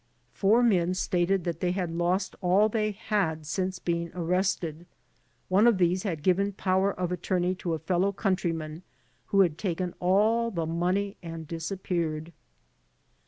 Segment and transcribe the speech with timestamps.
[0.33, 4.87] Four men stated that they had lost all they had since being arrested;
[5.47, 8.81] one of these had given power of attorney to a fellow countryman
[9.27, 12.33] who had taken all the money and disappeared.